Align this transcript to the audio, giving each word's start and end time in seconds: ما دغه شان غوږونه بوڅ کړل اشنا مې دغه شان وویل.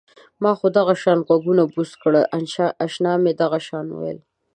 ما 0.41 0.51
دغه 0.77 0.93
شان 1.01 1.19
غوږونه 1.27 1.63
بوڅ 1.73 1.89
کړل 2.01 2.23
اشنا 2.85 3.13
مې 3.23 3.31
دغه 3.41 3.59
شان 3.67 3.85
وویل. 3.89 4.19